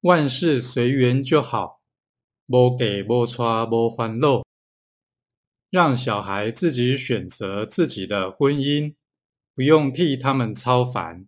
[0.00, 1.82] 万事随缘就好，
[2.46, 4.42] 无给无抓无欢乐。
[5.68, 8.94] 让小孩自己选择自己的婚姻，
[9.54, 11.26] 不用替他们操烦。